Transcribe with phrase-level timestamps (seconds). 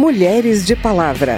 [0.00, 1.36] Mulheres de Palavra.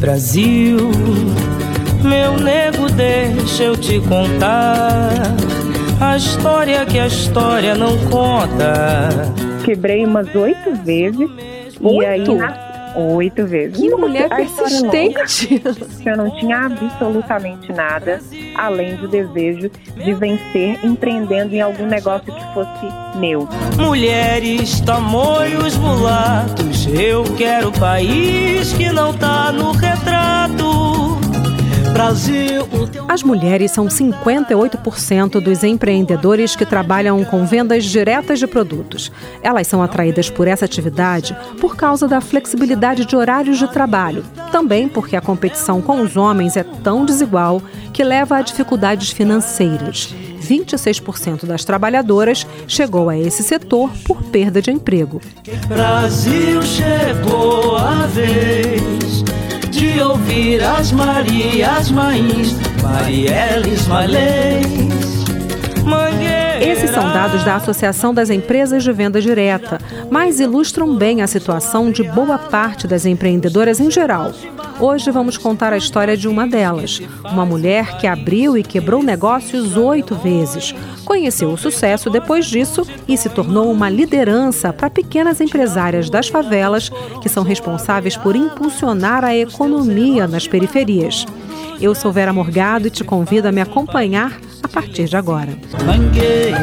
[0.00, 0.90] Brasil,
[2.02, 5.12] meu nego, deixa eu te contar
[6.00, 9.32] a história que a história não conta.
[9.64, 11.30] Quebrei umas oito vezes.
[11.80, 12.02] Oito?
[12.02, 12.63] E aí,
[12.94, 13.78] oito vezes.
[13.78, 15.62] Que mulher persistente.
[16.04, 18.20] Eu não tinha absolutamente nada
[18.54, 23.48] além do desejo de vencer empreendendo em algum negócio que fosse meu.
[23.76, 31.03] Mulheres, tamoios, mulatos, eu quero país que não tá no retrato.
[31.94, 32.66] Brasil,
[33.08, 39.12] As mulheres são 58% dos empreendedores que trabalham com vendas diretas de produtos.
[39.40, 44.88] Elas são atraídas por essa atividade por causa da flexibilidade de horários de trabalho, também
[44.88, 50.12] porque a competição com os homens é tão desigual que leva a dificuldades financeiras.
[50.42, 55.20] 26% das trabalhadoras chegou a esse setor por perda de emprego.
[55.68, 59.22] Brasil chegou a vez
[59.74, 64.66] de ouvir as Marias Mães, Marielles Malês,
[65.84, 66.43] Mangueira.
[66.64, 69.78] Esses são dados da Associação das Empresas de Venda Direta,
[70.10, 74.32] mas ilustram bem a situação de boa parte das empreendedoras em geral.
[74.80, 79.76] Hoje vamos contar a história de uma delas, uma mulher que abriu e quebrou negócios
[79.76, 80.74] oito vezes.
[81.04, 86.88] Conheceu o sucesso depois disso e se tornou uma liderança para pequenas empresárias das favelas
[87.20, 91.26] que são responsáveis por impulsionar a economia nas periferias.
[91.78, 94.40] Eu sou Vera Morgado e te convido a me acompanhar
[94.74, 95.56] partir de agora.
[95.86, 96.58] Mangueira,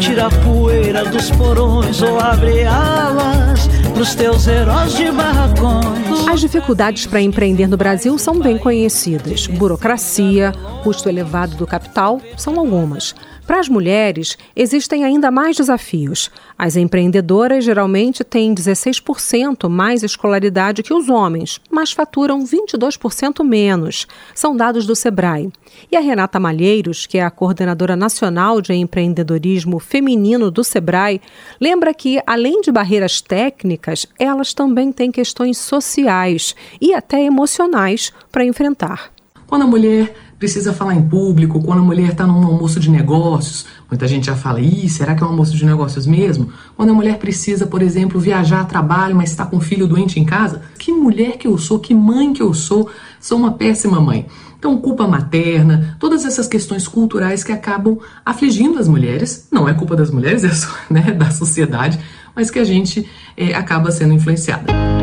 [0.00, 6.26] tira a poeira dos porões ou abre alas pros teus heróis de barracões.
[6.28, 9.46] As dificuldades para empreender no Brasil são bem conhecidas.
[9.46, 13.14] Burocracia, custo elevado do capital são algumas.
[13.46, 16.30] Para as mulheres, existem ainda mais desafios.
[16.58, 24.04] As empreendedoras geralmente têm 16% mais escolaridade que os homens, mas faturam 22% menos.
[24.34, 25.52] São dados do Sebrae.
[25.92, 31.20] E a Renata Malheiros, que é a coordenadora nacional de empreendedorismo feminino do Sebrae,
[31.60, 38.44] lembra que, além de barreiras técnicas, elas também têm questões sociais e até emocionais para
[38.44, 39.12] enfrentar.
[39.46, 43.66] Quando a mulher precisa falar em público, quando a mulher está num almoço de negócios,
[43.90, 46.52] muita gente já fala, ih, será que é um almoço de negócios mesmo?
[46.76, 50.20] Quando a mulher precisa, por exemplo, viajar a trabalho, mas está com um filho doente
[50.20, 54.00] em casa, que mulher que eu sou, que mãe que eu sou, sou uma péssima
[54.00, 54.26] mãe.
[54.58, 59.94] Então, culpa materna, todas essas questões culturais que acabam afligindo as mulheres, não é culpa
[59.94, 61.98] das mulheres, é só, né, da sociedade,
[62.34, 64.95] mas que a gente eh, acaba sendo influenciada.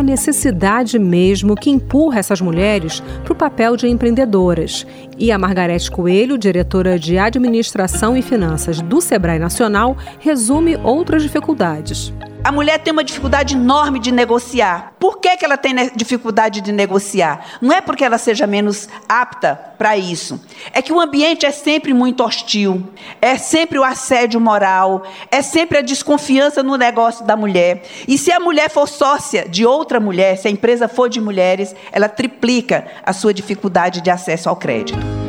[0.00, 4.86] A necessidade mesmo que empurra essas mulheres para o papel de empreendedoras.
[5.18, 12.14] E a Margarete Coelho, diretora de Administração e Finanças do Sebrae Nacional, resume outras dificuldades.
[12.50, 14.94] A mulher tem uma dificuldade enorme de negociar.
[14.98, 17.58] Por que, que ela tem dificuldade de negociar?
[17.60, 20.44] Não é porque ela seja menos apta para isso.
[20.72, 22.90] É que o ambiente é sempre muito hostil,
[23.22, 27.84] é sempre o assédio moral, é sempre a desconfiança no negócio da mulher.
[28.08, 31.72] E se a mulher for sócia de outra mulher, se a empresa for de mulheres,
[31.92, 35.19] ela triplica a sua dificuldade de acesso ao crédito.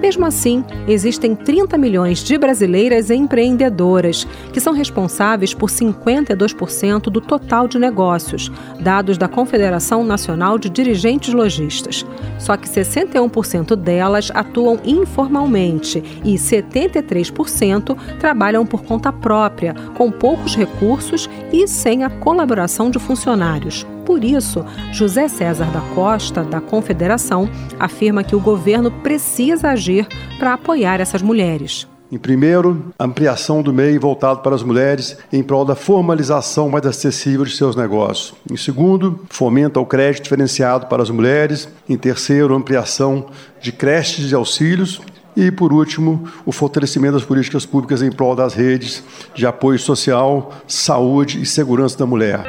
[0.00, 7.66] Mesmo assim, existem 30 milhões de brasileiras empreendedoras, que são responsáveis por 52% do total
[7.66, 8.50] de negócios,
[8.80, 12.06] dados da Confederação Nacional de Dirigentes Logistas.
[12.38, 21.28] Só que 61% delas atuam informalmente e 73% trabalham por conta própria, com poucos recursos
[21.52, 23.84] e sem a colaboração de funcionários.
[24.08, 27.46] Por isso, José César da Costa, da Confederação,
[27.78, 30.08] afirma que o governo precisa agir
[30.38, 31.86] para apoiar essas mulheres.
[32.10, 37.44] Em primeiro, ampliação do MEI voltado para as mulheres em prol da formalização mais acessível
[37.44, 38.32] de seus negócios.
[38.50, 41.68] Em segundo, fomenta o crédito diferenciado para as mulheres.
[41.86, 43.26] Em terceiro, ampliação
[43.60, 45.02] de creches de auxílios.
[45.36, 49.04] E, por último, o fortalecimento das políticas públicas em prol das redes
[49.34, 52.42] de apoio social, saúde e segurança da mulher.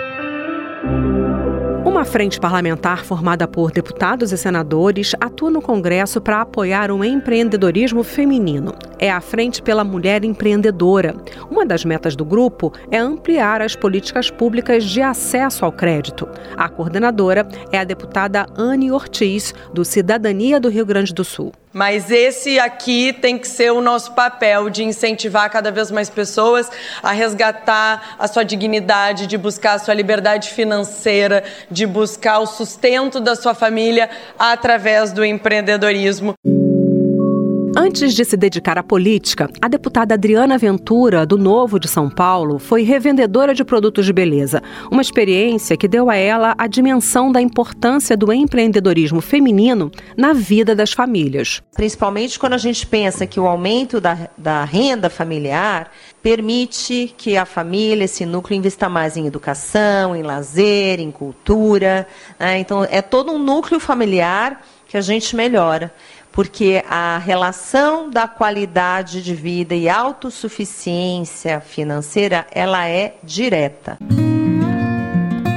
[2.00, 8.06] Uma frente parlamentar formada por deputados e senadores atua no Congresso para apoiar o empreendedorismo
[8.06, 8.74] feminino.
[8.98, 11.14] É a Frente pela Mulher Empreendedora.
[11.52, 16.26] Uma das metas do grupo é ampliar as políticas públicas de acesso ao crédito.
[16.56, 21.52] A coordenadora é a deputada Anne Ortiz, do Cidadania do Rio Grande do Sul.
[21.72, 26.70] Mas esse aqui tem que ser o nosso papel de incentivar cada vez mais pessoas
[27.04, 33.20] a resgatar a sua dignidade, de buscar a sua liberdade financeira, de buscar o sustento
[33.20, 36.34] da sua família através do empreendedorismo.
[37.78, 42.58] Antes de se dedicar à política, a deputada Adriana Ventura, do Novo de São Paulo,
[42.58, 44.62] foi revendedora de produtos de beleza.
[44.92, 50.76] Uma experiência que deu a ela a dimensão da importância do empreendedorismo feminino na vida
[50.76, 51.62] das famílias.
[51.76, 55.92] Principalmente quando a gente pensa que o aumento da, da renda familiar
[56.24, 62.08] permite que a família, esse núcleo, invista mais em educação, em lazer, em cultura.
[62.40, 62.60] Né?
[62.60, 65.94] Então, é todo um núcleo familiar que a gente melhora
[66.32, 73.98] porque a relação da qualidade de vida e autossuficiência financeira, ela é direta.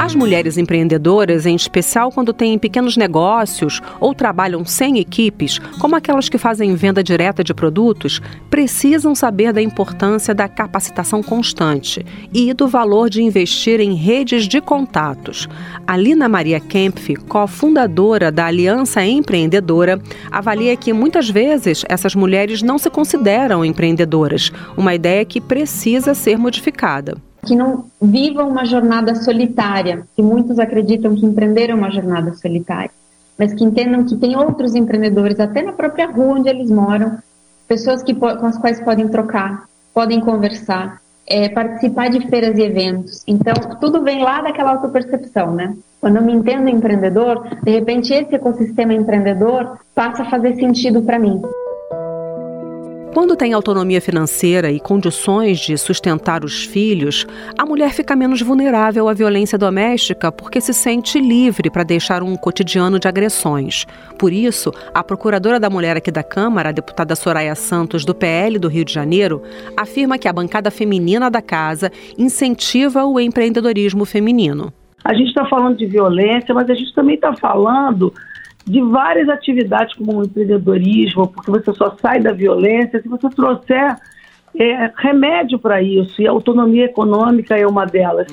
[0.03, 6.29] As mulheres empreendedoras, em especial quando têm pequenos negócios ou trabalham sem equipes, como aquelas
[6.29, 8.21] que fazem venda direta de produtos,
[8.51, 12.05] precisam saber da importância da capacitação constante
[12.35, 15.49] e do valor de investir em redes de contatos.
[15.87, 20.03] A Lina Maria Kempf, cofundadora da Aliança Empreendedora,
[20.33, 26.37] avalia que muitas vezes essas mulheres não se consideram empreendedoras, uma ideia que precisa ser
[26.37, 32.33] modificada que não vivam uma jornada solitária, que muitos acreditam que empreender é uma jornada
[32.35, 32.91] solitária,
[33.37, 37.19] mas que entendam que tem outros empreendedores, até na própria rua onde eles moram,
[37.67, 43.23] pessoas que, com as quais podem trocar, podem conversar, é, participar de feiras e eventos.
[43.27, 45.75] Então, tudo vem lá daquela autopercepção, né?
[46.01, 51.19] Quando eu me entendo empreendedor, de repente esse ecossistema empreendedor passa a fazer sentido para
[51.19, 51.41] mim.
[53.13, 57.27] Quando tem autonomia financeira e condições de sustentar os filhos,
[57.59, 62.35] a mulher fica menos vulnerável à violência doméstica porque se sente livre para deixar um
[62.37, 63.85] cotidiano de agressões.
[64.19, 68.59] Por isso, a procuradora da mulher aqui da Câmara, a deputada Soraya Santos, do PL
[68.59, 69.43] do Rio de Janeiro,
[69.77, 74.73] afirma que a bancada feminina da casa incentiva o empreendedorismo feminino.
[75.05, 78.15] A gente está falando de violência, mas a gente também está falando
[78.65, 83.97] de várias atividades como o empreendedorismo, porque você só sai da violência se você trouxer
[84.59, 88.27] é, remédio para isso, e a autonomia econômica é uma delas.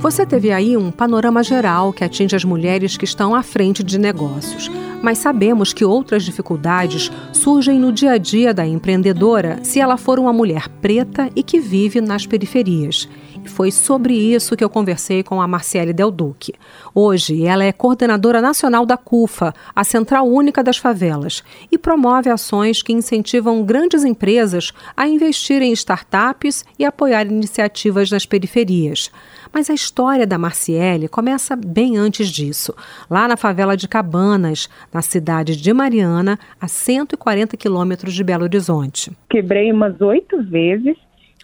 [0.00, 3.98] Você teve aí um panorama geral que atinge as mulheres que estão à frente de
[3.98, 4.70] negócios.
[5.02, 10.18] Mas sabemos que outras dificuldades surgem no dia a dia da empreendedora se ela for
[10.18, 13.08] uma mulher preta e que vive nas periferias.
[13.48, 16.54] Foi sobre isso que eu conversei com a Marciele Del Duque.
[16.94, 22.82] Hoje, ela é coordenadora nacional da CUFA, a Central Única das Favelas, e promove ações
[22.82, 29.10] que incentivam grandes empresas a investir em startups e apoiar iniciativas nas periferias.
[29.52, 32.74] Mas a história da Marciele começa bem antes disso,
[33.08, 39.12] lá na favela de Cabanas, na cidade de Mariana, a 140 quilômetros de Belo Horizonte.
[39.28, 40.96] Quebrei umas oito vezes.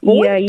[0.03, 0.25] Oito?
[0.25, 0.47] E aí,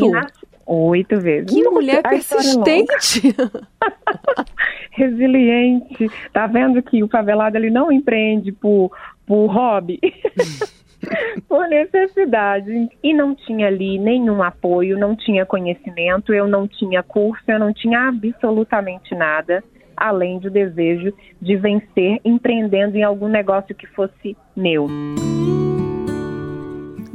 [0.68, 1.54] Oito vezes.
[1.54, 3.22] Que mulher persistente!
[4.92, 6.10] Resiliente.
[6.34, 8.92] Tá vendo que o favelado ele não empreende por,
[9.28, 10.00] por hobby?
[11.48, 12.90] por necessidade.
[13.04, 17.72] E não tinha ali nenhum apoio, não tinha conhecimento, eu não tinha curso, eu não
[17.72, 19.64] tinha absolutamente nada,
[19.96, 24.88] além do desejo de vencer empreendendo em algum negócio que fosse meu.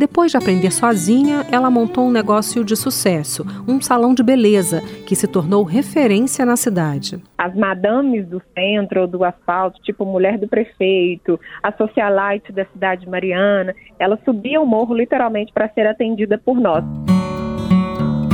[0.00, 5.14] Depois de aprender sozinha, ela montou um negócio de sucesso, um salão de beleza, que
[5.14, 7.22] se tornou referência na cidade.
[7.36, 13.02] As madames do centro ou do asfalto, tipo mulher do prefeito, a socialite da cidade
[13.02, 16.82] de Mariana, ela subia o morro literalmente para ser atendida por nós.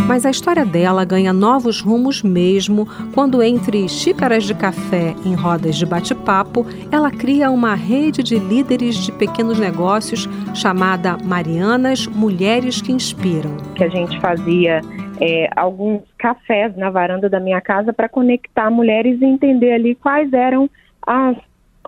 [0.07, 5.75] Mas a história dela ganha novos rumos mesmo quando, entre xícaras de café em rodas
[5.75, 12.93] de bate-papo, ela cria uma rede de líderes de pequenos negócios chamada Marianas Mulheres que
[12.93, 13.57] Inspiram.
[13.75, 14.81] Que a gente fazia
[15.21, 20.33] é, alguns cafés na varanda da minha casa para conectar mulheres e entender ali quais
[20.33, 20.71] eram
[21.05, 21.37] as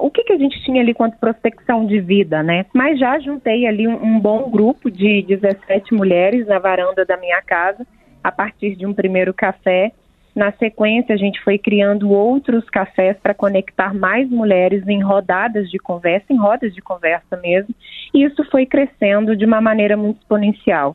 [0.00, 2.66] o que, que a gente tinha ali quanto prospecção de vida, né?
[2.72, 7.42] Mas já juntei ali um, um, bom grupo de 17 mulheres na varanda da minha
[7.42, 7.84] casa
[8.22, 9.92] a partir de um primeiro café.
[10.34, 15.78] Na sequência, a gente foi criando outros cafés para conectar mais mulheres em rodadas de
[15.78, 17.74] conversa, em rodas de conversa mesmo,
[18.14, 20.94] e isso foi crescendo de uma maneira muito exponencial.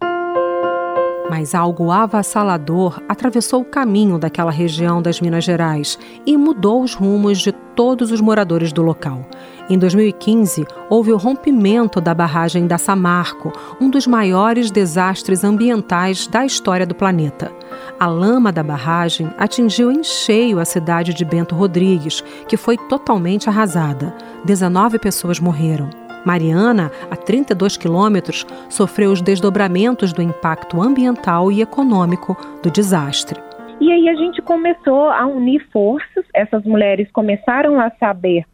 [1.30, 7.40] Mas algo avassalador atravessou o caminho daquela região das Minas Gerais e mudou os rumos
[7.40, 9.26] de todos os moradores do local.
[9.70, 16.46] Em 2015, houve o rompimento da barragem da Samarco, um dos maiores desastres ambientais da
[16.46, 17.52] história do planeta.
[18.00, 23.48] A lama da barragem atingiu em cheio a cidade de Bento Rodrigues, que foi totalmente
[23.48, 24.14] arrasada.
[24.44, 26.03] 19 pessoas morreram.
[26.26, 33.40] Mariana, a 32 quilômetros, sofreu os desdobramentos do impacto ambiental e econômico do desastre.
[33.80, 38.46] E aí a gente começou a unir forças, essas mulheres começaram a saber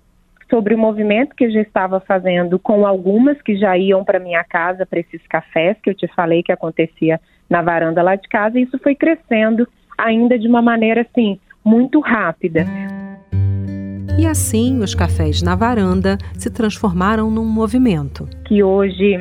[0.49, 4.43] sobre o movimento que eu já estava fazendo com algumas que já iam para minha
[4.43, 8.59] casa para esses cafés que eu te falei que acontecia na varanda lá de casa,
[8.59, 12.65] e isso foi crescendo ainda de uma maneira assim muito rápida.
[14.17, 18.27] E assim, os cafés na varanda se transformaram num movimento.
[18.45, 19.17] Que hoje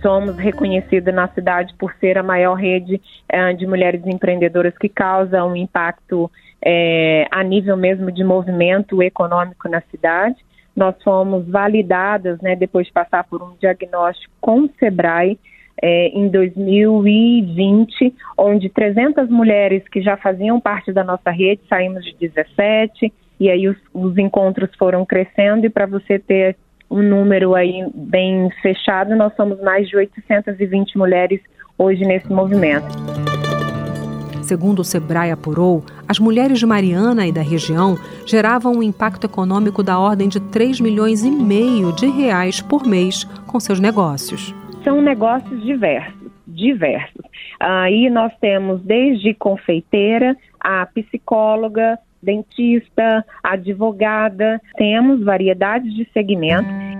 [0.00, 5.44] somos reconhecidos na cidade por ser a maior rede é, de mulheres empreendedoras que causa
[5.44, 6.30] um impacto
[6.64, 10.36] é, a nível mesmo de movimento econômico na cidade.
[10.74, 15.38] Nós fomos validadas, né, depois de passar por um diagnóstico com o Sebrae,
[15.80, 22.14] é, em 2020, onde 300 mulheres que já faziam parte da nossa rede, saímos de
[22.18, 26.56] 17, e aí os, os encontros foram crescendo e para você ter
[26.90, 31.40] um número aí bem fechado, nós somos mais de 820 mulheres
[31.78, 32.86] hoje nesse movimento.
[34.42, 39.82] Segundo o Sebrae apurou, as mulheres de Mariana e da região geravam um impacto econômico
[39.82, 44.54] da ordem de 3 milhões e meio de reais por mês com seus negócios.
[44.84, 47.24] São negócios diversos, diversos.
[47.58, 56.96] Aí nós temos desde confeiteira a psicóloga, dentista, advogada, temos variedades de segmentos.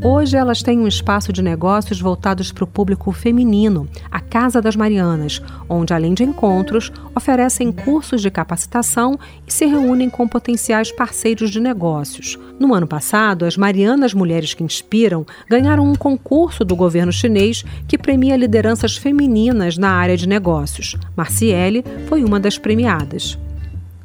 [0.00, 4.76] Hoje elas têm um espaço de negócios voltados para o público feminino, a Casa das
[4.76, 11.50] Marianas, onde, além de encontros, oferecem cursos de capacitação e se reúnem com potenciais parceiros
[11.50, 12.38] de negócios.
[12.60, 17.98] No ano passado, as Marianas Mulheres que Inspiram ganharam um concurso do governo chinês que
[17.98, 20.94] premia lideranças femininas na área de negócios.
[21.16, 23.36] Marciele foi uma das premiadas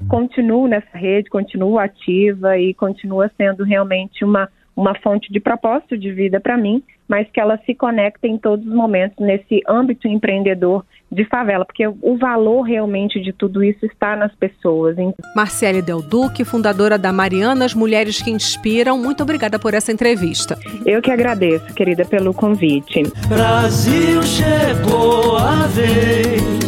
[0.07, 6.11] continuo nessa rede, continuo ativa e continua sendo realmente uma, uma fonte de propósito de
[6.11, 10.85] vida para mim, mas que ela se conecta em todos os momentos nesse âmbito empreendedor
[11.11, 14.95] de favela, porque o valor realmente de tudo isso está nas pessoas.
[15.35, 20.57] Marcele Del Duque, fundadora da Marianas Mulheres que Inspiram, muito obrigada por essa entrevista.
[20.85, 23.03] Eu que agradeço, querida, pelo convite.
[23.27, 26.62] Brasil chegou a vez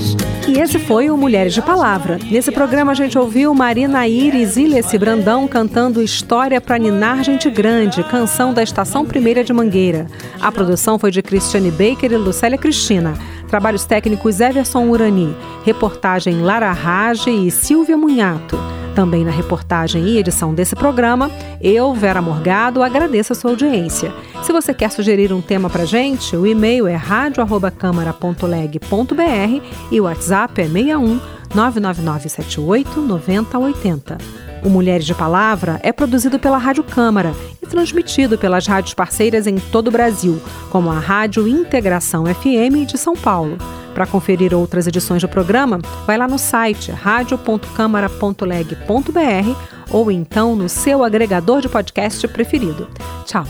[0.56, 2.18] e esse foi o Mulheres de Palavra.
[2.32, 7.50] Nesse programa a gente ouviu Marina Iris e Leci Brandão cantando História para Ninar Gente
[7.50, 10.08] Grande, canção da Estação Primeira de Mangueira.
[10.40, 13.16] A produção foi de Cristiane Baker e Lucélia Cristina.
[13.50, 15.36] Trabalhos técnicos Everson Urani.
[15.66, 18.58] Reportagem Lara Rage e Silvia Munhato.
[18.96, 24.14] Também na reportagem e edição desse programa, eu, Vera Morgado, agradeço a sua audiência.
[24.46, 30.62] Se você quer sugerir um tema para gente, o e-mail é radio@câmara.leg.br e o WhatsApp
[30.62, 31.20] é 61
[31.56, 34.20] 99978 9080.
[34.64, 39.56] O Mulheres de Palavra é produzido pela Rádio Câmara e transmitido pelas rádios parceiras em
[39.56, 43.58] todo o Brasil, como a Rádio Integração FM de São Paulo.
[43.96, 49.60] Para conferir outras edições do programa, vai lá no site radio.câmara.leg.br
[49.90, 52.88] ou então no seu agregador de podcast preferido.
[53.26, 53.44] Tchau,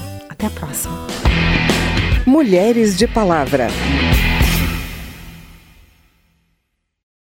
[0.46, 1.08] até a próxima.
[2.25, 3.68] Mulheres de Palavra.